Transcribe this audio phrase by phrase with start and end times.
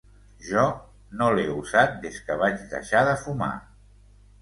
[0.45, 0.63] Jo
[1.19, 3.55] no l'he usat des que vaig deixar de fumar.